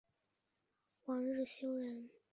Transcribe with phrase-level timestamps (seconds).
[1.05, 2.09] 王日休人。